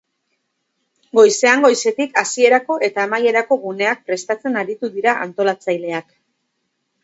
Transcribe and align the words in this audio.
Goizean 1.19 1.61
goizetik 1.65 2.17
hasierako 2.23 2.79
eta 2.89 3.05
amaierako 3.09 3.61
guneak 3.69 4.03
prestatzen 4.11 4.61
aritu 4.65 4.93
dira 4.99 5.17
antolatzaileak. 5.29 6.13